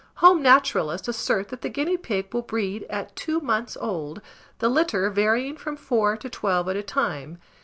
Home 0.15 0.41
naturalists 0.41 1.07
assert 1.07 1.49
that 1.49 1.61
the 1.61 1.69
guinea 1.69 1.95
pig 1.95 2.33
will 2.33 2.41
breed 2.41 2.87
at 2.89 3.15
two 3.15 3.39
months 3.39 3.77
old, 3.79 4.19
the 4.57 4.67
litter 4.67 5.11
varying 5.11 5.55
from 5.55 5.77
four 5.77 6.17
to 6.17 6.27
twelve 6.27 6.67
at 6.67 6.75
a 6.75 6.81
time. 6.81 7.37